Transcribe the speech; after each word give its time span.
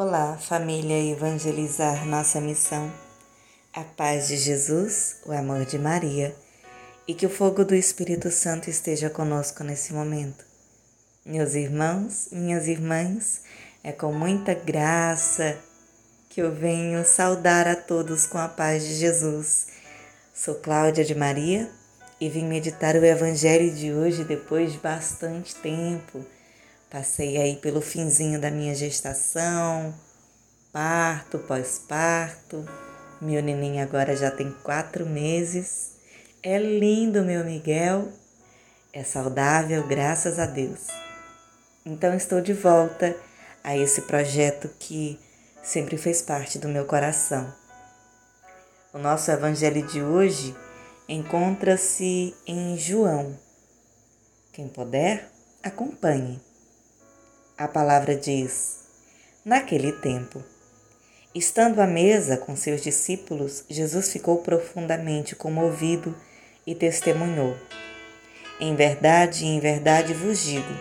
Olá, 0.00 0.38
família 0.38 1.10
Evangelizar 1.10 2.06
Nossa 2.06 2.40
Missão. 2.40 2.88
A 3.74 3.82
paz 3.82 4.28
de 4.28 4.36
Jesus, 4.36 5.16
o 5.26 5.32
amor 5.32 5.64
de 5.64 5.76
Maria 5.76 6.32
e 7.08 7.12
que 7.12 7.26
o 7.26 7.28
fogo 7.28 7.64
do 7.64 7.74
Espírito 7.74 8.30
Santo 8.30 8.70
esteja 8.70 9.10
conosco 9.10 9.64
nesse 9.64 9.92
momento. 9.92 10.44
Meus 11.26 11.54
irmãos, 11.54 12.28
minhas 12.30 12.68
irmãs, 12.68 13.42
é 13.82 13.90
com 13.90 14.12
muita 14.12 14.54
graça 14.54 15.58
que 16.28 16.40
eu 16.40 16.54
venho 16.54 17.04
saudar 17.04 17.66
a 17.66 17.74
todos 17.74 18.24
com 18.24 18.38
a 18.38 18.46
paz 18.46 18.84
de 18.84 18.94
Jesus. 18.94 19.66
Sou 20.32 20.54
Cláudia 20.54 21.04
de 21.04 21.16
Maria 21.16 21.68
e 22.20 22.28
vim 22.28 22.44
meditar 22.44 22.94
o 22.94 23.04
Evangelho 23.04 23.74
de 23.74 23.92
hoje 23.92 24.22
depois 24.22 24.70
de 24.70 24.78
bastante 24.78 25.56
tempo 25.56 26.24
Passei 26.90 27.36
aí 27.36 27.56
pelo 27.56 27.82
finzinho 27.82 28.40
da 28.40 28.50
minha 28.50 28.74
gestação, 28.74 29.94
parto, 30.72 31.38
pós-parto. 31.40 32.64
Meu 33.20 33.42
neném 33.42 33.82
agora 33.82 34.16
já 34.16 34.30
tem 34.30 34.50
quatro 34.62 35.04
meses. 35.04 35.92
É 36.42 36.58
lindo, 36.58 37.22
meu 37.22 37.44
Miguel. 37.44 38.08
É 38.90 39.04
saudável, 39.04 39.86
graças 39.86 40.38
a 40.38 40.46
Deus. 40.46 40.86
Então 41.84 42.14
estou 42.14 42.40
de 42.40 42.54
volta 42.54 43.14
a 43.62 43.76
esse 43.76 44.02
projeto 44.02 44.70
que 44.78 45.20
sempre 45.62 45.98
fez 45.98 46.22
parte 46.22 46.58
do 46.58 46.68
meu 46.68 46.86
coração. 46.86 47.52
O 48.94 48.98
nosso 48.98 49.30
evangelho 49.30 49.86
de 49.86 50.02
hoje 50.02 50.56
encontra-se 51.06 52.34
em 52.46 52.78
João. 52.78 53.38
Quem 54.52 54.68
puder, 54.68 55.30
acompanhe. 55.62 56.47
A 57.58 57.66
palavra 57.66 58.14
diz: 58.14 58.76
Naquele 59.44 59.90
tempo, 59.90 60.44
estando 61.34 61.80
à 61.80 61.88
mesa 61.88 62.36
com 62.36 62.54
seus 62.54 62.80
discípulos, 62.80 63.64
Jesus 63.68 64.12
ficou 64.12 64.38
profundamente 64.38 65.34
comovido 65.34 66.14
e 66.64 66.72
testemunhou: 66.72 67.56
Em 68.60 68.76
verdade, 68.76 69.44
em 69.44 69.58
verdade 69.58 70.14
vos 70.14 70.40
digo, 70.40 70.72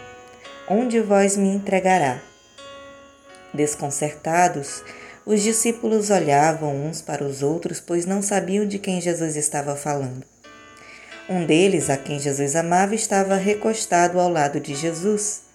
um 0.70 0.88
de 0.88 1.02
vós 1.02 1.36
me 1.36 1.48
entregará. 1.48 2.22
Desconcertados, 3.52 4.84
os 5.26 5.42
discípulos 5.42 6.12
olhavam 6.12 6.86
uns 6.86 7.02
para 7.02 7.24
os 7.24 7.42
outros, 7.42 7.80
pois 7.82 8.06
não 8.06 8.22
sabiam 8.22 8.68
de 8.68 8.78
quem 8.78 9.02
Jesus 9.02 9.36
estava 9.36 9.76
falando. 9.76 10.24
Um 11.28 11.44
deles, 11.44 11.90
a 11.90 11.98
quem 11.98 12.20
Jesus 12.20 12.56
amava, 12.56 12.94
estava 12.94 13.36
recostado 13.36 14.20
ao 14.20 14.30
lado 14.30 14.60
de 14.60 14.76
Jesus. 14.76 15.47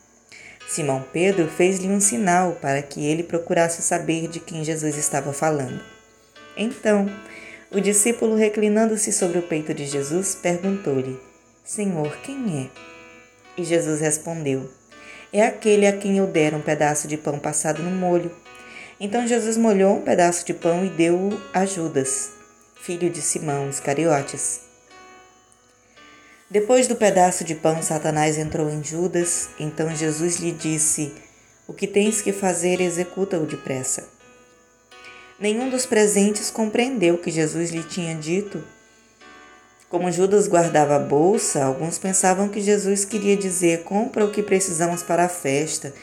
Simão 0.73 1.05
Pedro 1.13 1.49
fez-lhe 1.49 1.87
um 1.87 2.01
sinal 2.01 2.53
para 2.53 2.81
que 2.81 3.05
ele 3.05 3.23
procurasse 3.23 3.83
saber 3.83 4.27
de 4.27 4.41
quem 4.41 4.65
Jesus 4.65 4.97
estava 4.97 5.31
falando. 5.31 5.83
Então, 6.57 7.11
o 7.71 7.79
discípulo, 7.79 8.35
reclinando-se 8.35 9.13
sobre 9.13 9.39
o 9.39 9.43
peito 9.43 9.75
de 9.75 9.85
Jesus, 9.85 10.35
perguntou-lhe: 10.35 11.21
Senhor, 11.63 12.17
quem 12.23 12.63
é? 12.63 13.61
E 13.61 13.65
Jesus 13.65 14.01
respondeu: 14.01 14.67
É 15.31 15.45
aquele 15.45 15.87
a 15.87 15.93
quem 15.95 16.17
eu 16.17 16.27
der 16.27 16.55
um 16.55 16.63
pedaço 16.63 17.07
de 17.07 17.19
pão 17.19 17.39
passado 17.39 17.83
no 17.83 17.91
molho. 17.91 18.35
Então 18.99 19.27
Jesus 19.27 19.59
molhou 19.59 19.99
um 19.99 20.01
pedaço 20.01 20.47
de 20.47 20.55
pão 20.55 20.87
e 20.87 20.89
deu-o 20.89 21.39
a 21.53 21.67
Judas, 21.67 22.31
filho 22.81 23.11
de 23.11 23.21
Simão 23.21 23.69
Iscariotes. 23.69 24.72
Depois 26.53 26.87
do 26.87 26.95
pedaço 26.95 27.45
de 27.45 27.55
pão, 27.55 27.83
Satanás 27.83 28.37
entrou 28.37 28.69
em 28.69 28.85
Judas. 28.85 29.49
Então 29.59 29.97
Jesus 29.97 30.37
lhe 30.37 30.53
disse: 30.53 31.11
O 31.67 31.73
que 31.73 31.87
tens 31.87 32.21
que 32.21 32.31
fazer, 32.31 32.79
executa-o 32.79 33.47
depressa. 33.47 34.07
Nenhum 35.41 35.71
dos 35.71 35.87
presentes 35.87 36.51
compreendeu 36.51 37.15
o 37.15 37.19
que 37.19 37.31
Jesus 37.31 37.71
lhe 37.71 37.83
tinha 37.83 38.15
dito. 38.15 38.63
Como 39.89 40.13
Judas 40.13 40.47
guardava 40.47 40.97
a 40.97 40.99
bolsa, 40.99 41.65
alguns 41.65 41.97
pensavam 41.97 42.51
que 42.51 42.61
Jesus 42.61 43.07
queria 43.07 43.35
dizer: 43.35 43.85
compra 43.85 44.23
o 44.23 44.31
que 44.31 44.43
precisamos 44.43 45.03
para 45.03 45.25
a 45.25 45.31
festa, 45.31 45.95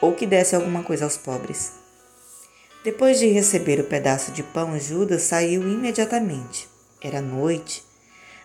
ou 0.00 0.14
que 0.14 0.26
desse 0.26 0.56
alguma 0.56 0.82
coisa 0.82 1.04
aos 1.04 1.18
pobres. 1.18 1.72
Depois 2.82 3.18
de 3.18 3.26
receber 3.26 3.78
o 3.78 3.84
pedaço 3.84 4.32
de 4.32 4.42
pão, 4.42 4.80
Judas 4.80 5.20
saiu 5.20 5.68
imediatamente. 5.68 6.66
Era 7.02 7.20
noite. 7.20 7.87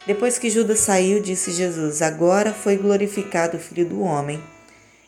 Depois 0.06 0.38
que 0.38 0.50
Judas 0.50 0.80
saiu, 0.80 1.22
disse 1.22 1.52
Jesus: 1.52 2.02
Agora 2.02 2.54
foi 2.54 2.76
glorificado 2.76 3.56
o 3.56 3.60
Filho 3.60 3.88
do 3.88 4.02
Homem, 4.02 4.44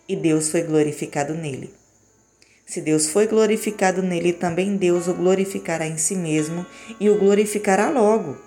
e 0.08 0.16
Deus 0.16 0.50
foi 0.50 0.62
glorificado 0.62 1.34
nele. 1.34 1.74
Se 2.66 2.80
Deus 2.80 3.10
foi 3.10 3.28
glorificado 3.28 4.02
nele, 4.02 4.32
também 4.32 4.78
Deus 4.78 5.08
o 5.08 5.14
glorificará 5.14 5.86
em 5.86 5.98
si 5.98 6.16
mesmo 6.16 6.66
e 7.00 7.10
o 7.10 7.20
glorificará 7.20 7.90
logo. 7.90 8.38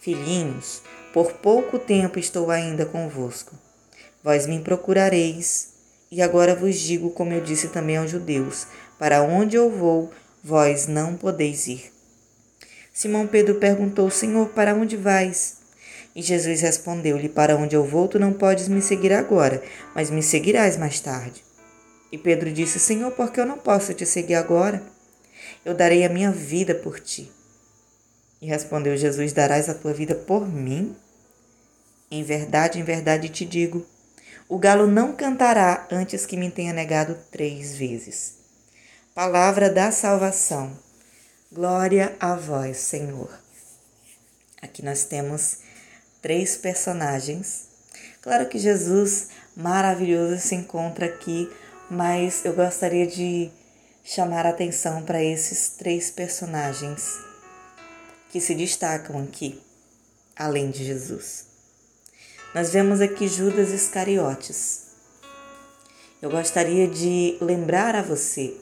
Filhinhos, 0.00 0.82
por 1.12 1.32
pouco 1.34 1.78
tempo 1.78 2.18
estou 2.18 2.50
ainda 2.50 2.84
convosco. 2.84 3.54
Vós 4.24 4.46
me 4.46 4.60
procurareis, 4.60 5.68
e 6.10 6.20
agora 6.20 6.54
vos 6.54 6.76
digo, 6.80 7.10
como 7.10 7.32
eu 7.32 7.40
disse 7.40 7.68
também 7.68 7.96
aos 7.96 8.10
judeus: 8.10 8.66
para 8.98 9.22
onde 9.22 9.54
eu 9.54 9.70
vou, 9.70 10.10
vós 10.42 10.88
não 10.88 11.16
podeis 11.16 11.68
ir. 11.68 11.92
Simão 12.92 13.24
Pedro 13.26 13.54
perguntou: 13.54 14.10
Senhor, 14.10 14.48
para 14.48 14.74
onde 14.74 14.96
vais? 14.96 15.65
E 16.16 16.22
Jesus 16.22 16.62
respondeu-lhe: 16.62 17.28
Para 17.28 17.54
onde 17.54 17.76
eu 17.76 17.84
vou, 17.84 18.08
tu 18.08 18.18
não 18.18 18.32
podes 18.32 18.68
me 18.68 18.80
seguir 18.80 19.12
agora, 19.12 19.62
mas 19.94 20.08
me 20.08 20.22
seguirás 20.22 20.78
mais 20.78 20.98
tarde. 20.98 21.44
E 22.10 22.16
Pedro 22.16 22.50
disse: 22.50 22.80
Senhor, 22.80 23.12
por 23.12 23.30
que 23.30 23.38
eu 23.38 23.44
não 23.44 23.58
posso 23.58 23.92
te 23.92 24.06
seguir 24.06 24.36
agora? 24.36 24.82
Eu 25.62 25.74
darei 25.74 26.06
a 26.06 26.08
minha 26.08 26.32
vida 26.32 26.74
por 26.74 26.98
ti. 26.98 27.30
E 28.40 28.46
respondeu 28.46 28.96
Jesus: 28.96 29.34
Darás 29.34 29.68
a 29.68 29.74
tua 29.74 29.92
vida 29.92 30.14
por 30.14 30.48
mim? 30.48 30.96
Em 32.10 32.22
verdade, 32.22 32.80
em 32.80 32.82
verdade 32.82 33.28
te 33.28 33.44
digo: 33.44 33.84
o 34.48 34.58
galo 34.58 34.86
não 34.86 35.12
cantará 35.12 35.86
antes 35.90 36.24
que 36.24 36.36
me 36.38 36.50
tenha 36.50 36.72
negado 36.72 37.18
três 37.30 37.76
vezes. 37.76 38.36
Palavra 39.14 39.68
da 39.68 39.90
salvação. 39.90 40.78
Glória 41.52 42.16
a 42.18 42.34
vós, 42.36 42.78
Senhor. 42.78 43.28
Aqui 44.62 44.82
nós 44.82 45.04
temos 45.04 45.65
três 46.26 46.56
personagens. 46.56 47.68
Claro 48.20 48.48
que 48.48 48.58
Jesus 48.58 49.28
maravilhoso 49.54 50.40
se 50.40 50.56
encontra 50.56 51.06
aqui, 51.06 51.48
mas 51.88 52.44
eu 52.44 52.52
gostaria 52.52 53.06
de 53.06 53.48
chamar 54.02 54.44
a 54.44 54.48
atenção 54.48 55.04
para 55.04 55.22
esses 55.22 55.68
três 55.78 56.10
personagens 56.10 57.16
que 58.28 58.40
se 58.40 58.56
destacam 58.56 59.22
aqui, 59.22 59.62
além 60.34 60.68
de 60.68 60.84
Jesus. 60.84 61.44
Nós 62.52 62.72
vemos 62.72 63.00
aqui 63.00 63.28
Judas 63.28 63.70
Iscariotes. 63.70 64.80
Eu 66.20 66.28
gostaria 66.28 66.88
de 66.88 67.38
lembrar 67.40 67.94
a 67.94 68.02
você 68.02 68.52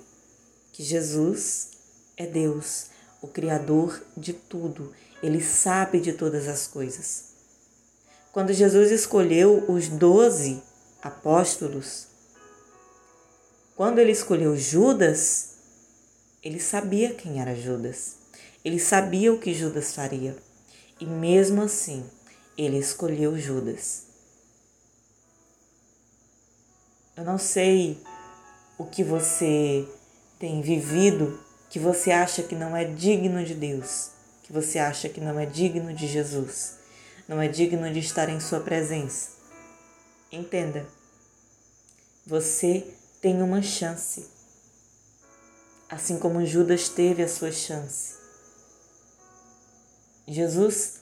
que 0.70 0.82
Jesus 0.82 1.70
é 2.14 2.26
Deus, 2.26 2.88
o 3.22 3.26
Criador 3.26 4.04
de 4.14 4.34
tudo, 4.34 4.92
ele 5.22 5.42
sabe 5.42 5.98
de 5.98 6.12
todas 6.12 6.46
as 6.46 6.66
coisas. 6.66 7.32
Quando 8.34 8.52
Jesus 8.52 8.90
escolheu 8.90 9.64
os 9.68 9.88
doze 9.88 10.60
apóstolos, 11.00 12.08
quando 13.76 14.00
ele 14.00 14.10
escolheu 14.10 14.56
Judas, 14.56 15.50
ele 16.42 16.58
sabia 16.58 17.14
quem 17.14 17.40
era 17.40 17.54
Judas. 17.54 18.16
Ele 18.64 18.80
sabia 18.80 19.32
o 19.32 19.38
que 19.38 19.54
Judas 19.54 19.94
faria. 19.94 20.36
E 20.98 21.06
mesmo 21.06 21.62
assim, 21.62 22.04
ele 22.58 22.76
escolheu 22.76 23.38
Judas. 23.38 24.02
Eu 27.16 27.22
não 27.22 27.38
sei 27.38 28.00
o 28.76 28.84
que 28.84 29.04
você 29.04 29.88
tem 30.40 30.60
vivido 30.60 31.38
que 31.70 31.78
você 31.78 32.10
acha 32.10 32.42
que 32.42 32.56
não 32.56 32.76
é 32.76 32.84
digno 32.84 33.44
de 33.44 33.54
Deus, 33.54 34.10
que 34.42 34.52
você 34.52 34.80
acha 34.80 35.08
que 35.08 35.20
não 35.20 35.38
é 35.38 35.46
digno 35.46 35.94
de 35.94 36.08
Jesus 36.08 36.82
não 37.26 37.40
é 37.40 37.48
digno 37.48 37.90
de 37.90 37.98
estar 37.98 38.28
em 38.28 38.40
Sua 38.40 38.60
presença. 38.60 39.30
Entenda, 40.30 40.86
você 42.26 42.86
tem 43.20 43.40
uma 43.40 43.62
chance, 43.62 44.28
assim 45.88 46.18
como 46.18 46.44
Judas 46.44 46.88
teve 46.88 47.22
a 47.22 47.28
sua 47.28 47.52
chance. 47.52 48.14
Jesus 50.26 51.00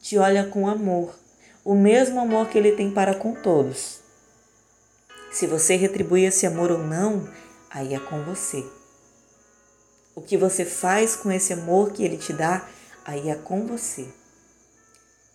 te 0.00 0.16
olha 0.16 0.46
com 0.46 0.68
amor, 0.68 1.14
o 1.64 1.74
mesmo 1.74 2.20
amor 2.20 2.48
que 2.48 2.56
Ele 2.56 2.72
tem 2.72 2.90
para 2.92 3.14
com 3.14 3.34
todos. 3.34 4.00
Se 5.32 5.46
você 5.46 5.76
retribui 5.76 6.24
esse 6.24 6.46
amor 6.46 6.70
ou 6.70 6.78
não, 6.78 7.28
aí 7.68 7.94
é 7.94 8.00
com 8.00 8.22
você. 8.22 8.64
O 10.14 10.20
que 10.20 10.36
você 10.36 10.64
faz 10.64 11.16
com 11.16 11.32
esse 11.32 11.52
amor 11.52 11.92
que 11.92 12.04
Ele 12.04 12.16
te 12.16 12.32
dá, 12.32 12.66
aí 13.04 13.28
é 13.28 13.34
com 13.34 13.66
você 13.66 14.08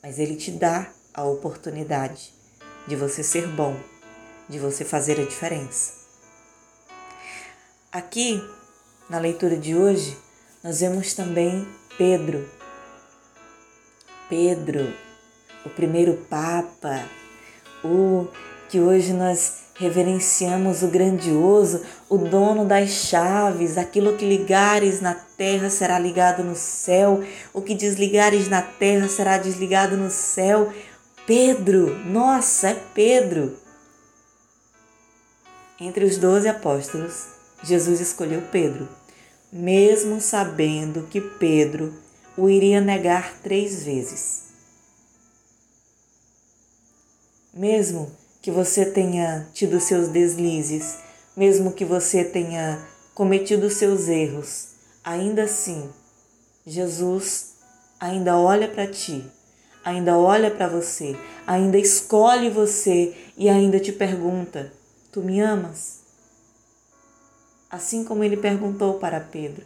mas 0.03 0.19
ele 0.19 0.35
te 0.35 0.51
dá 0.51 0.91
a 1.13 1.23
oportunidade 1.23 2.33
de 2.85 2.95
você 2.95 3.23
ser 3.23 3.47
bom, 3.47 3.79
de 4.49 4.59
você 4.59 4.83
fazer 4.83 5.17
a 5.17 5.23
diferença. 5.23 5.93
Aqui 7.89 8.43
na 9.09 9.17
leitura 9.17 9.55
de 9.55 9.73
hoje, 9.75 10.17
nós 10.61 10.81
vemos 10.81 11.13
também 11.13 11.65
Pedro. 11.97 12.49
Pedro, 14.27 14.93
o 15.65 15.69
primeiro 15.69 16.17
Papa, 16.29 17.07
o 17.83 18.27
que 18.69 18.81
hoje 18.81 19.13
nós 19.13 19.62
reverenciamos 19.75 20.83
o 20.83 20.87
grandioso, 20.87 21.83
o 22.07 22.17
dono 22.17 22.65
das 22.65 22.89
chaves, 22.89 23.77
aquilo 23.77 24.15
que 24.15 24.25
ligares 24.25 25.01
na 25.01 25.15
terra 25.15 25.69
será 25.69 25.97
ligado 25.97 26.43
no 26.43 26.55
céu, 26.55 27.23
o 27.53 27.61
que 27.61 27.73
desligares 27.73 28.47
na 28.47 28.61
terra 28.61 29.07
será 29.07 29.37
desligado 29.37 29.97
no 29.97 30.09
céu. 30.09 30.71
Pedro, 31.25 31.97
nossa, 32.05 32.69
é 32.69 32.83
Pedro. 32.93 33.57
Entre 35.79 36.05
os 36.05 36.17
doze 36.17 36.47
apóstolos, 36.47 37.25
Jesus 37.63 37.99
escolheu 37.99 38.41
Pedro, 38.51 38.87
mesmo 39.51 40.21
sabendo 40.21 41.07
que 41.07 41.19
Pedro 41.19 41.93
o 42.37 42.49
iria 42.49 42.79
negar 42.79 43.39
três 43.41 43.83
vezes. 43.83 44.43
Mesmo 47.53 48.11
que 48.43 48.51
você 48.51 48.85
tenha 48.85 49.47
tido 49.53 49.79
seus 49.79 50.09
deslizes, 50.09 50.97
mesmo 51.35 51.71
que 51.71 51.85
você 51.85 52.25
tenha 52.25 52.77
cometido 53.15 53.69
seus 53.69 54.09
erros, 54.09 54.71
ainda 55.01 55.43
assim, 55.43 55.89
Jesus 56.67 57.53
ainda 57.97 58.37
olha 58.37 58.67
para 58.67 58.85
ti, 58.85 59.23
ainda 59.81 60.17
olha 60.17 60.51
para 60.51 60.67
você, 60.67 61.15
ainda 61.47 61.77
escolhe 61.77 62.49
você 62.49 63.15
e 63.37 63.47
ainda 63.47 63.79
te 63.79 63.93
pergunta: 63.93 64.73
Tu 65.09 65.21
me 65.21 65.39
amas? 65.39 66.01
Assim 67.71 68.03
como 68.03 68.25
ele 68.25 68.35
perguntou 68.35 68.95
para 68.95 69.21
Pedro. 69.21 69.65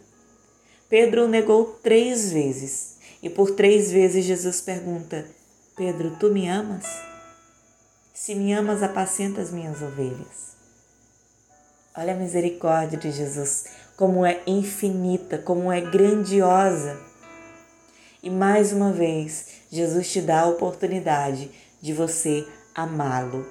Pedro 0.88 1.26
negou 1.26 1.78
três 1.82 2.30
vezes 2.30 2.98
e 3.20 3.28
por 3.28 3.50
três 3.50 3.90
vezes 3.90 4.24
Jesus 4.24 4.60
pergunta: 4.60 5.26
Pedro, 5.76 6.16
tu 6.20 6.30
me 6.30 6.48
amas? 6.48 7.07
Se 8.20 8.34
me 8.34 8.52
amas, 8.52 8.82
apacenta 8.82 9.40
as 9.40 9.52
minhas 9.52 9.80
ovelhas. 9.80 10.56
Olha 11.96 12.14
a 12.14 12.16
misericórdia 12.16 12.98
de 12.98 13.12
Jesus, 13.12 13.66
como 13.96 14.26
é 14.26 14.42
infinita, 14.44 15.38
como 15.38 15.70
é 15.70 15.80
grandiosa. 15.80 17.00
E 18.20 18.28
mais 18.28 18.72
uma 18.72 18.92
vez, 18.92 19.60
Jesus 19.70 20.10
te 20.10 20.20
dá 20.20 20.40
a 20.40 20.48
oportunidade 20.48 21.48
de 21.80 21.92
você 21.92 22.44
amá-lo. 22.74 23.46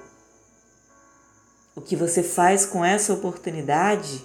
O 1.74 1.80
que 1.80 1.96
você 1.96 2.22
faz 2.22 2.66
com 2.66 2.84
essa 2.84 3.14
oportunidade 3.14 4.22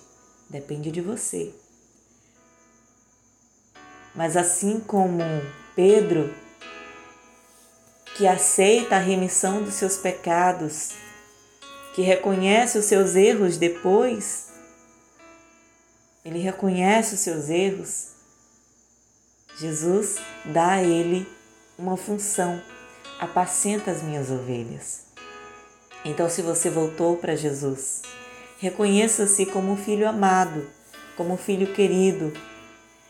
depende 0.50 0.92
de 0.92 1.00
você. 1.00 1.56
Mas 4.14 4.36
assim 4.36 4.82
como 4.82 5.24
Pedro 5.74 6.43
que 8.16 8.28
aceita 8.28 8.96
a 8.96 9.00
remissão 9.00 9.64
dos 9.64 9.74
seus 9.74 9.98
pecados, 9.98 10.92
que 11.96 12.02
reconhece 12.02 12.78
os 12.78 12.86
seus 12.86 13.16
erros 13.16 13.58
depois, 13.58 14.48
ele 16.24 16.40
reconhece 16.40 17.16
os 17.16 17.22
seus 17.22 17.50
erros, 17.50 18.14
Jesus 19.60 20.18
dá 20.46 20.74
a 20.74 20.84
ele 20.84 21.28
uma 21.78 21.96
função: 21.96 22.62
apacenta 23.20 23.92
as 23.92 24.02
minhas 24.02 24.32
ovelhas. 24.32 25.04
Então, 26.06 26.30
se 26.30 26.42
você 26.42 26.70
voltou 26.70 27.18
para 27.18 27.36
Jesus, 27.36 28.02
reconheça-se 28.58 29.46
como 29.46 29.72
um 29.72 29.78
filho 29.78 30.08
amado, 30.08 30.68
como 31.16 31.34
um 31.34 31.38
filho 31.38 31.74
querido, 31.74 32.34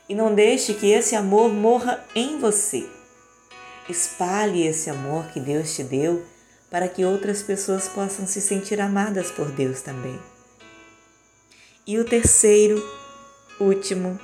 e 0.08 0.14
não 0.14 0.36
deixe 0.36 0.74
que 0.74 0.92
esse 0.92 1.16
amor 1.16 1.50
morra 1.50 2.04
em 2.14 2.38
você. 2.40 2.88
Espalhe 3.90 4.66
esse 4.66 4.90
amor 4.90 5.26
que 5.28 5.40
Deus 5.40 5.76
te 5.76 5.84
deu 5.84 6.26
para 6.70 6.88
que 6.88 7.04
outras 7.04 7.44
pessoas 7.44 7.88
possam 7.88 8.26
se 8.26 8.40
sentir 8.42 8.80
amadas 8.80 9.30
por 9.30 9.52
Deus 9.52 9.82
também. 9.82 10.20
E 11.86 12.00
o 12.00 12.06
terceiro, 12.06 12.82
último 13.60 14.20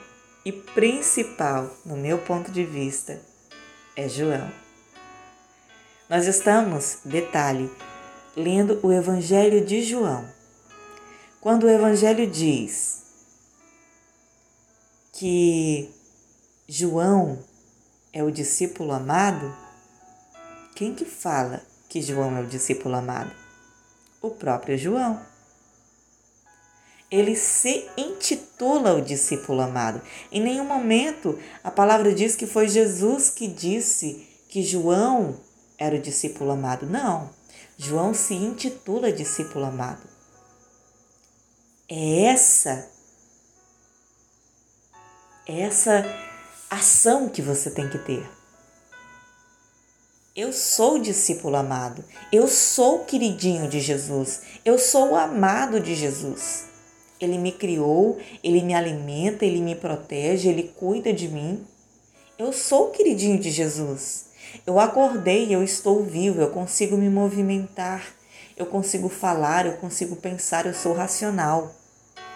e 0.45 0.51
principal, 0.51 1.69
no 1.85 1.97
meu 1.97 2.17
ponto 2.19 2.51
de 2.51 2.63
vista, 2.63 3.21
é 3.95 4.07
João. 4.07 4.50
Nós 6.09 6.25
estamos, 6.25 7.00
detalhe, 7.03 7.69
lendo 8.35 8.79
o 8.81 8.91
Evangelho 8.91 9.63
de 9.63 9.83
João. 9.83 10.25
Quando 11.41 11.65
o 11.65 11.69
Evangelho 11.69 12.25
diz 12.25 13.03
que 15.12 15.94
João 16.67 17.44
é 18.13 18.23
o 18.23 18.31
discípulo 18.31 18.91
amado? 18.91 19.56
Quem 20.75 20.94
que 20.94 21.06
fala 21.06 21.61
que 21.88 22.01
João 22.01 22.38
é 22.38 22.41
o 22.41 22.47
discípulo 22.47 22.95
amado? 22.95 23.31
O 24.21 24.31
próprio 24.31 24.77
João. 24.77 25.19
Ele 27.11 27.35
se 27.35 27.89
intitula 27.97 28.94
o 28.94 29.01
discípulo 29.01 29.61
amado. 29.61 30.01
Em 30.31 30.41
nenhum 30.41 30.65
momento 30.65 31.39
a 31.63 31.71
palavra 31.71 32.13
diz 32.13 32.35
que 32.35 32.45
foi 32.45 32.67
Jesus 32.67 33.29
que 33.29 33.47
disse 33.47 34.27
que 34.47 34.63
João 34.63 35.39
era 35.77 35.95
o 35.95 36.01
discípulo 36.01 36.51
amado. 36.51 36.85
Não. 36.85 37.29
João 37.77 38.13
se 38.13 38.35
intitula 38.35 39.12
discípulo 39.12 39.65
amado. 39.65 40.07
É 41.88 42.25
essa 42.25 42.89
essa 45.47 46.05
ação 46.69 47.27
que 47.27 47.42
você 47.42 47.71
tem 47.71 47.89
que 47.89 47.98
ter. 47.98 48.30
Eu 50.36 50.54
sou 50.54 51.00
discípulo 51.00 51.56
amado, 51.56 52.06
eu 52.31 52.48
sou 52.48 53.00
queridinho 53.00 53.68
de 53.68 53.80
Jesus, 53.80 54.42
eu 54.63 54.77
sou 54.77 55.12
o 55.12 55.16
amado 55.16 55.80
de 55.80 55.95
Jesus. 55.95 56.66
Ele 57.19 57.38
me 57.38 57.51
criou, 57.51 58.18
ele 58.44 58.62
me 58.62 58.74
alimenta, 58.74 59.45
ele 59.45 59.60
me 59.60 59.75
protege, 59.75 60.48
ele 60.48 60.71
cuida 60.77 61.12
de 61.12 61.27
mim. 61.27 61.66
Eu 62.38 62.54
sou 62.54 62.88
o 62.88 62.92
queridinho 62.92 63.38
de 63.38 63.51
Jesus. 63.51 64.27
Eu 64.65 64.80
acordei, 64.80 65.54
eu 65.54 65.62
estou 65.62 66.04
vivo, 66.04 66.39
eu 66.39 66.51
consigo 66.51 66.95
me 66.95 67.10
movimentar, 67.10 68.06
eu 68.56 68.65
consigo 68.65 69.10
falar, 69.10 69.65
eu 69.65 69.74
consigo 69.74 70.15
pensar, 70.15 70.65
eu 70.65 70.74
sou 70.74 70.94
racional. 70.94 71.75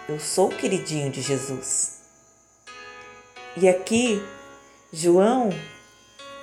Eu 0.06 0.20
sou 0.20 0.48
o 0.48 0.56
queridinho 0.56 1.10
de 1.10 1.22
Jesus. 1.22 1.94
E 3.56 3.68
aqui, 3.68 4.20
João, 4.96 5.50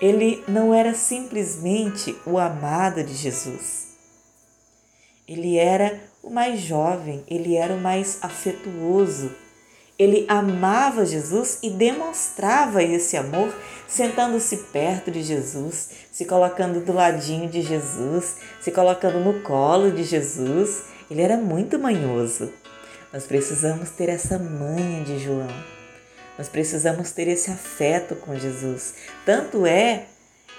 ele 0.02 0.44
não 0.46 0.74
era 0.74 0.94
simplesmente 0.94 2.14
o 2.26 2.38
amado 2.38 3.02
de 3.02 3.14
Jesus. 3.14 3.96
Ele 5.26 5.56
era 5.58 5.98
o 6.22 6.30
mais 6.30 6.60
jovem, 6.60 7.24
ele 7.30 7.56
era 7.56 7.74
o 7.74 7.80
mais 7.80 8.18
afetuoso. 8.22 9.32
Ele 9.98 10.26
amava 10.28 11.06
Jesus 11.06 11.60
e 11.64 11.70
demonstrava 11.70 12.84
esse 12.84 13.16
amor 13.16 13.56
sentando-se 13.88 14.58
perto 14.74 15.10
de 15.10 15.24
Jesus, 15.24 15.92
se 16.12 16.26
colocando 16.26 16.84
do 16.84 16.92
ladinho 16.92 17.48
de 17.48 17.62
Jesus, 17.62 18.36
se 18.60 18.70
colocando 18.70 19.20
no 19.20 19.42
colo 19.44 19.92
de 19.92 20.04
Jesus. 20.04 20.84
Ele 21.10 21.22
era 21.22 21.38
muito 21.38 21.80
manhoso. 21.80 22.52
Nós 23.14 23.24
precisamos 23.24 23.92
ter 23.92 24.10
essa 24.10 24.38
manha 24.38 25.06
de 25.06 25.20
João 25.20 25.71
nós 26.42 26.50
precisamos 26.50 27.12
ter 27.12 27.28
esse 27.28 27.52
afeto 27.52 28.16
com 28.16 28.36
Jesus. 28.36 28.96
Tanto 29.24 29.64
é, 29.64 30.08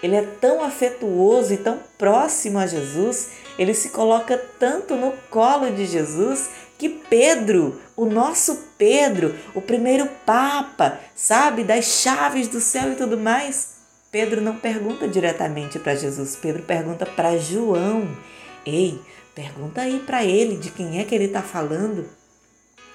ele 0.01 0.15
é 0.15 0.23
tão 0.23 0.63
afetuoso 0.63 1.53
e 1.53 1.57
tão 1.57 1.81
próximo 1.99 2.61
a 2.61 2.69
Jesus, 2.69 3.31
ele 3.59 3.75
se 3.75 3.89
coloca 3.89 4.41
tanto 4.61 4.95
no 4.95 5.13
colo 5.29 5.73
de 5.73 5.85
Jesus 5.87 6.51
que 6.79 6.89
Pedro, 6.89 7.81
o 7.97 8.07
nosso 8.07 8.69
Pedro, 8.79 9.35
o 9.57 9.61
primeiro 9.61 10.09
Papa, 10.25 11.01
sabe, 11.17 11.65
das 11.65 11.85
chaves 11.85 12.47
do 12.47 12.61
céu 12.61 12.93
e 12.93 12.95
tudo 12.95 13.19
mais, 13.19 13.71
Pedro 14.13 14.41
não 14.41 14.55
pergunta 14.55 15.09
diretamente 15.09 15.81
para 15.81 15.97
Jesus, 15.97 16.37
Pedro 16.37 16.63
pergunta 16.63 17.05
para 17.05 17.37
João. 17.37 18.17
Ei, 18.65 19.01
pergunta 19.35 19.81
aí 19.81 19.99
para 19.99 20.25
ele 20.25 20.57
de 20.57 20.71
quem 20.71 21.01
é 21.01 21.05
que 21.05 21.13
ele 21.13 21.25
está 21.25 21.43
falando. 21.43 22.09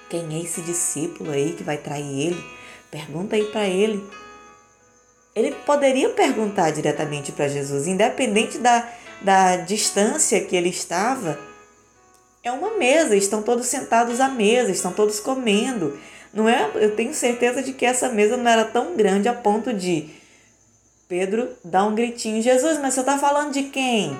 Quem 0.08 0.34
é 0.34 0.42
esse 0.42 0.62
discípulo 0.62 1.30
aí 1.30 1.52
que 1.52 1.62
vai 1.62 1.76
trair 1.76 2.28
ele? 2.28 2.57
Pergunta 2.90 3.36
aí 3.36 3.44
para 3.46 3.66
ele. 3.66 4.04
Ele 5.34 5.54
poderia 5.66 6.10
perguntar 6.10 6.70
diretamente 6.70 7.32
para 7.32 7.48
Jesus, 7.48 7.86
independente 7.86 8.58
da, 8.58 8.88
da 9.20 9.56
distância 9.56 10.44
que 10.44 10.56
ele 10.56 10.68
estava. 10.68 11.38
É 12.42 12.50
uma 12.50 12.76
mesa, 12.76 13.14
estão 13.14 13.42
todos 13.42 13.66
sentados 13.66 14.20
à 14.20 14.28
mesa, 14.28 14.70
estão 14.70 14.92
todos 14.92 15.20
comendo. 15.20 15.98
Não 16.32 16.48
é? 16.48 16.70
Eu 16.76 16.94
tenho 16.96 17.14
certeza 17.14 17.62
de 17.62 17.72
que 17.72 17.84
essa 17.84 18.08
mesa 18.08 18.36
não 18.36 18.50
era 18.50 18.64
tão 18.64 18.96
grande 18.96 19.28
a 19.28 19.34
ponto 19.34 19.72
de 19.72 20.10
Pedro 21.08 21.50
dar 21.64 21.84
um 21.84 21.94
gritinho: 21.94 22.42
Jesus, 22.42 22.78
mas 22.78 22.94
você 22.94 23.00
está 23.00 23.18
falando 23.18 23.52
de 23.52 23.64
quem? 23.64 24.18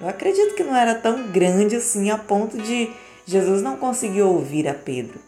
Eu 0.00 0.08
acredito 0.08 0.54
que 0.54 0.62
não 0.62 0.76
era 0.76 0.94
tão 0.94 1.28
grande 1.28 1.76
assim 1.76 2.10
a 2.10 2.16
ponto 2.16 2.56
de 2.56 2.90
Jesus 3.26 3.60
não 3.60 3.76
conseguir 3.76 4.22
ouvir 4.22 4.68
a 4.68 4.74
Pedro. 4.74 5.27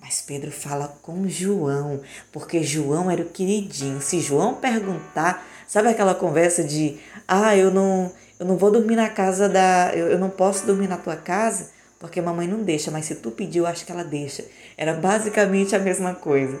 Mas 0.00 0.22
Pedro 0.22 0.50
fala 0.50 0.88
com 1.02 1.28
João, 1.28 2.00
porque 2.32 2.62
João 2.62 3.10
era 3.10 3.22
o 3.22 3.28
queridinho. 3.28 4.00
Se 4.00 4.18
João 4.18 4.54
perguntar, 4.54 5.46
sabe 5.68 5.88
aquela 5.88 6.14
conversa 6.14 6.64
de, 6.64 6.98
ah, 7.28 7.54
eu 7.56 7.70
não, 7.70 8.10
eu 8.38 8.46
não 8.46 8.56
vou 8.56 8.70
dormir 8.70 8.96
na 8.96 9.10
casa 9.10 9.48
da, 9.48 9.92
eu, 9.94 10.08
eu 10.08 10.18
não 10.18 10.30
posso 10.30 10.66
dormir 10.66 10.88
na 10.88 10.96
tua 10.96 11.16
casa, 11.16 11.70
porque 11.98 12.20
mamãe 12.20 12.48
não 12.48 12.62
deixa, 12.62 12.90
mas 12.90 13.04
se 13.04 13.16
tu 13.16 13.30
pedir, 13.30 13.58
eu 13.58 13.66
acho 13.66 13.84
que 13.84 13.92
ela 13.92 14.02
deixa. 14.02 14.44
Era 14.76 14.94
basicamente 14.94 15.76
a 15.76 15.78
mesma 15.78 16.14
coisa. 16.14 16.58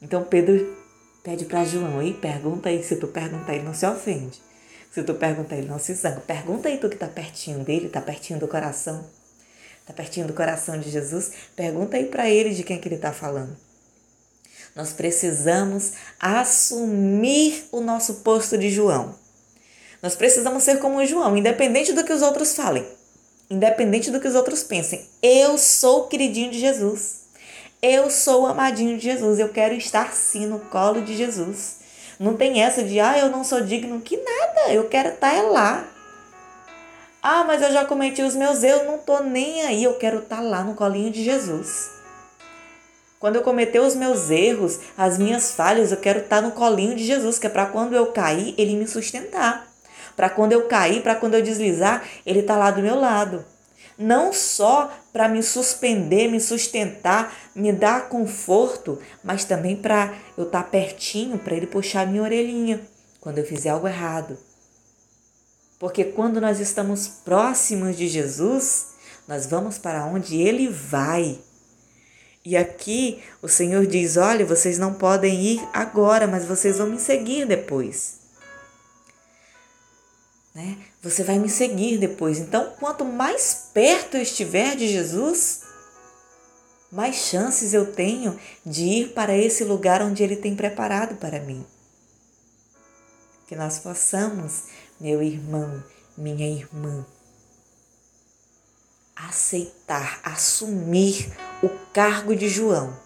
Então 0.00 0.22
Pedro 0.22 0.76
pede 1.24 1.44
para 1.46 1.64
João, 1.64 2.00
e 2.00 2.14
pergunta 2.14 2.68
aí, 2.68 2.82
se 2.84 2.94
tu 2.96 3.08
perguntar, 3.08 3.54
ele 3.54 3.64
não 3.64 3.74
se 3.74 3.84
ofende. 3.84 4.40
Se 4.92 5.02
tu 5.02 5.14
perguntar, 5.14 5.56
ele 5.56 5.66
não 5.66 5.80
se 5.80 5.92
zanga. 5.94 6.20
Pergunta 6.20 6.68
aí 6.68 6.78
tu 6.78 6.88
que 6.88 6.96
tá 6.96 7.08
pertinho 7.08 7.64
dele, 7.64 7.88
tá 7.88 8.00
pertinho 8.00 8.38
do 8.38 8.46
coração. 8.46 9.04
Tá 9.86 9.92
pertinho 9.92 10.26
do 10.26 10.34
coração 10.34 10.78
de 10.80 10.90
Jesus? 10.90 11.30
Pergunta 11.54 11.96
aí 11.96 12.06
para 12.06 12.28
ele 12.28 12.50
de 12.50 12.64
quem 12.64 12.78
que 12.78 12.88
ele 12.88 12.98
tá 12.98 13.12
falando. 13.12 13.56
Nós 14.74 14.92
precisamos 14.92 15.92
assumir 16.20 17.66
o 17.70 17.80
nosso 17.80 18.16
posto 18.16 18.58
de 18.58 18.68
João. 18.68 19.14
Nós 20.02 20.14
precisamos 20.14 20.64
ser 20.64 20.78
como 20.78 21.04
João, 21.06 21.36
independente 21.36 21.92
do 21.92 22.04
que 22.04 22.12
os 22.12 22.20
outros 22.20 22.54
falem, 22.54 22.86
independente 23.48 24.10
do 24.10 24.20
que 24.20 24.28
os 24.28 24.34
outros 24.34 24.62
pensem. 24.62 25.06
Eu 25.22 25.56
sou 25.56 26.00
o 26.00 26.08
queridinho 26.08 26.50
de 26.50 26.58
Jesus. 26.58 27.26
Eu 27.80 28.10
sou 28.10 28.42
o 28.42 28.46
amadinho 28.46 28.98
de 28.98 29.04
Jesus. 29.04 29.38
Eu 29.38 29.48
quero 29.48 29.74
estar 29.74 30.12
sim 30.12 30.46
no 30.46 30.58
colo 30.58 31.00
de 31.00 31.16
Jesus. 31.16 31.76
Não 32.18 32.36
tem 32.36 32.62
essa 32.62 32.82
de, 32.82 32.98
ah, 32.98 33.18
eu 33.18 33.30
não 33.30 33.44
sou 33.44 33.60
digno, 33.60 34.00
que 34.00 34.16
nada, 34.16 34.72
eu 34.72 34.88
quero 34.88 35.10
estar 35.10 35.34
tá 35.34 35.42
lá. 35.42 35.88
Ah, 37.28 37.42
mas 37.42 37.60
eu 37.60 37.72
já 37.72 37.84
cometi 37.84 38.22
os 38.22 38.36
meus 38.36 38.62
erros, 38.62 38.86
não 38.86 38.98
tô 38.98 39.18
nem 39.18 39.62
aí, 39.62 39.82
eu 39.82 39.94
quero 39.94 40.20
estar 40.20 40.36
tá 40.36 40.42
lá 40.42 40.62
no 40.62 40.76
colinho 40.76 41.10
de 41.10 41.24
Jesus. 41.24 41.90
Quando 43.18 43.34
eu 43.34 43.42
cometer 43.42 43.80
os 43.80 43.96
meus 43.96 44.30
erros, 44.30 44.78
as 44.96 45.18
minhas 45.18 45.50
falhas, 45.50 45.90
eu 45.90 45.96
quero 45.96 46.20
estar 46.20 46.36
tá 46.36 46.42
no 46.42 46.52
colinho 46.52 46.94
de 46.94 47.02
Jesus, 47.02 47.36
que 47.36 47.48
é 47.48 47.50
para 47.50 47.66
quando 47.66 47.96
eu 47.96 48.12
cair, 48.12 48.54
ele 48.56 48.76
me 48.76 48.86
sustentar. 48.86 49.66
Para 50.14 50.30
quando 50.30 50.52
eu 50.52 50.68
cair, 50.68 51.02
para 51.02 51.16
quando 51.16 51.34
eu 51.34 51.42
deslizar, 51.42 52.04
ele 52.24 52.44
tá 52.44 52.56
lá 52.56 52.70
do 52.70 52.80
meu 52.80 52.94
lado 52.94 53.44
não 53.98 54.30
só 54.30 54.92
para 55.10 55.26
me 55.26 55.42
suspender, 55.42 56.28
me 56.28 56.38
sustentar, 56.38 57.34
me 57.54 57.72
dar 57.72 58.10
conforto, 58.10 59.00
mas 59.24 59.42
também 59.42 59.74
para 59.74 60.14
eu 60.36 60.44
estar 60.44 60.62
tá 60.62 60.68
pertinho, 60.68 61.38
para 61.38 61.56
ele 61.56 61.66
puxar 61.66 62.06
minha 62.06 62.22
orelhinha 62.22 62.80
quando 63.18 63.38
eu 63.38 63.44
fizer 63.44 63.70
algo 63.70 63.88
errado. 63.88 64.38
Porque 65.78 66.04
quando 66.04 66.40
nós 66.40 66.60
estamos 66.60 67.06
próximos 67.06 67.96
de 67.96 68.08
Jesus, 68.08 68.94
nós 69.28 69.46
vamos 69.46 69.78
para 69.78 70.04
onde 70.06 70.36
ele 70.40 70.68
vai. 70.68 71.38
E 72.44 72.56
aqui 72.56 73.22
o 73.42 73.48
Senhor 73.48 73.86
diz: 73.86 74.16
Olha, 74.16 74.46
vocês 74.46 74.78
não 74.78 74.94
podem 74.94 75.40
ir 75.40 75.68
agora, 75.72 76.26
mas 76.26 76.44
vocês 76.44 76.78
vão 76.78 76.86
me 76.86 76.98
seguir 76.98 77.46
depois 77.46 78.26
né? 80.56 80.78
Você 81.02 81.22
vai 81.22 81.38
me 81.38 81.50
seguir 81.50 81.98
depois. 81.98 82.38
Então, 82.38 82.72
quanto 82.80 83.04
mais 83.04 83.68
perto 83.74 84.16
eu 84.16 84.22
estiver 84.22 84.74
de 84.74 84.88
Jesus, 84.88 85.60
mais 86.90 87.16
chances 87.16 87.74
eu 87.74 87.92
tenho 87.92 88.40
de 88.64 88.84
ir 88.84 89.08
para 89.12 89.36
esse 89.36 89.64
lugar 89.64 90.00
onde 90.00 90.22
Ele 90.22 90.34
tem 90.34 90.56
preparado 90.56 91.16
para 91.16 91.40
mim. 91.40 91.64
Que 93.46 93.54
nós 93.54 93.78
possamos, 93.78 94.62
meu 95.00 95.22
irmão, 95.22 95.82
minha 96.16 96.48
irmã, 96.48 97.06
aceitar, 99.14 100.20
assumir 100.22 101.32
o 101.62 101.68
cargo 101.92 102.34
de 102.34 102.48
João. 102.48 102.96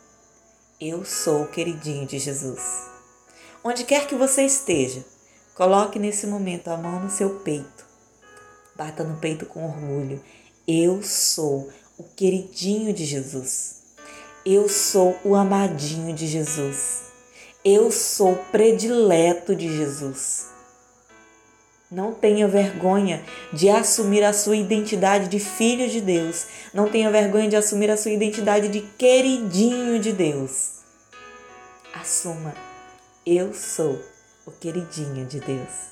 Eu 0.80 1.04
sou 1.04 1.42
o 1.42 1.48
queridinho 1.48 2.06
de 2.06 2.18
Jesus. 2.18 2.88
Onde 3.62 3.84
quer 3.84 4.06
que 4.06 4.14
você 4.14 4.42
esteja, 4.42 5.04
Coloque 5.60 5.98
nesse 5.98 6.26
momento 6.26 6.68
a 6.68 6.76
mão 6.78 7.00
no 7.00 7.10
seu 7.10 7.40
peito. 7.40 7.84
Bata 8.74 9.04
no 9.04 9.18
peito 9.18 9.44
com 9.44 9.62
orgulho. 9.62 10.18
Eu 10.66 11.02
sou 11.02 11.68
o 11.98 12.02
queridinho 12.02 12.94
de 12.94 13.04
Jesus. 13.04 13.82
Eu 14.42 14.70
sou 14.70 15.18
o 15.22 15.34
amadinho 15.34 16.14
de 16.14 16.26
Jesus. 16.26 17.02
Eu 17.62 17.90
sou 17.90 18.32
o 18.32 18.44
predileto 18.46 19.54
de 19.54 19.68
Jesus. 19.76 20.46
Não 21.90 22.12
tenha 22.12 22.46
vergonha 22.46 23.20
de 23.52 23.68
assumir 23.68 24.22
a 24.22 24.32
sua 24.32 24.54
identidade 24.54 25.26
de 25.26 25.40
filho 25.40 25.90
de 25.90 26.00
Deus. 26.00 26.46
Não 26.72 26.88
tenha 26.88 27.10
vergonha 27.10 27.48
de 27.48 27.56
assumir 27.56 27.90
a 27.90 27.96
sua 27.96 28.12
identidade 28.12 28.68
de 28.68 28.80
queridinho 28.80 29.98
de 29.98 30.12
Deus. 30.12 30.82
Assuma, 31.92 32.54
eu 33.26 33.52
sou 33.52 34.00
o 34.46 34.52
queridinho 34.52 35.26
de 35.26 35.40
Deus. 35.40 35.90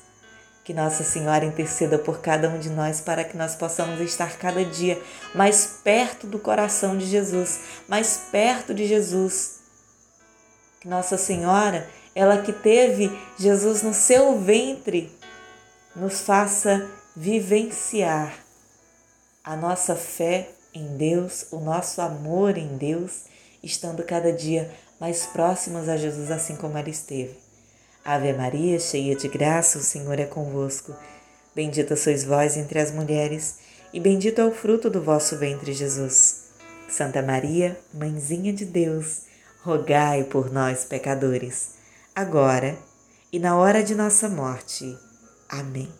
Que 0.63 0.73
Nossa 0.73 1.03
Senhora 1.03 1.43
interceda 1.43 1.97
por 1.97 2.21
cada 2.21 2.47
um 2.47 2.59
de 2.59 2.69
nós 2.69 3.01
para 3.01 3.25
que 3.25 3.35
nós 3.35 3.55
possamos 3.55 3.99
estar 3.99 4.37
cada 4.37 4.63
dia 4.63 5.01
mais 5.35 5.79
perto 5.83 6.25
do 6.25 6.39
coração 6.39 6.97
de 6.97 7.07
Jesus, 7.07 7.59
mais 7.89 8.27
perto 8.31 8.73
de 8.73 8.87
Jesus. 8.87 9.59
Que 10.79 10.87
Nossa 10.87 11.17
Senhora, 11.17 11.89
ela 12.15 12.41
que 12.41 12.53
teve 12.53 13.11
Jesus 13.37 13.83
no 13.83 13.93
seu 13.93 14.39
ventre, 14.39 15.11
nos 15.99 16.21
faça 16.21 16.89
vivenciar 17.13 18.33
a 19.43 19.55
nossa 19.57 19.95
fé 19.95 20.49
em 20.73 20.95
Deus, 20.95 21.47
o 21.51 21.59
nosso 21.59 22.01
amor 22.01 22.57
em 22.57 22.77
Deus, 22.77 23.25
estando 23.61 24.03
cada 24.03 24.31
dia 24.31 24.71
mais 24.99 25.25
próximos 25.25 25.89
a 25.89 25.97
Jesus, 25.97 26.31
assim 26.31 26.55
como 26.55 26.77
ela 26.77 26.89
esteve. 26.89 27.37
Ave 28.05 28.31
Maria, 28.31 28.79
cheia 28.79 29.13
de 29.13 29.27
graça, 29.27 29.77
o 29.77 29.83
Senhor 29.83 30.17
é 30.19 30.25
convosco. 30.25 30.95
Bendita 31.53 31.97
sois 31.97 32.23
vós 32.23 32.55
entre 32.55 32.79
as 32.79 32.91
mulheres, 32.91 33.57
e 33.91 33.99
bendito 33.99 34.39
é 34.39 34.45
o 34.45 34.53
fruto 34.53 34.89
do 34.89 35.01
vosso 35.01 35.37
ventre, 35.37 35.73
Jesus. 35.73 36.45
Santa 36.89 37.21
Maria, 37.21 37.77
Mãezinha 37.93 38.53
de 38.53 38.63
Deus, 38.63 39.23
rogai 39.63 40.23
por 40.23 40.49
nós, 40.49 40.85
pecadores, 40.85 41.71
agora 42.15 42.77
e 43.33 43.39
na 43.39 43.57
hora 43.57 43.83
de 43.83 43.93
nossa 43.93 44.29
morte. 44.29 45.08
Amém. 45.49 45.91